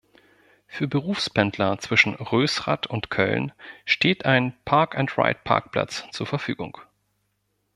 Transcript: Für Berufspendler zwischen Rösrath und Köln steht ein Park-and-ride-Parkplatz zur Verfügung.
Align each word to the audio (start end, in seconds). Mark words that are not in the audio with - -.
Für 0.65 0.87
Berufspendler 0.87 1.77
zwischen 1.77 2.15
Rösrath 2.15 2.87
und 2.87 3.11
Köln 3.11 3.51
steht 3.85 4.25
ein 4.25 4.55
Park-and-ride-Parkplatz 4.65 6.05
zur 6.11 6.25
Verfügung. 6.25 6.79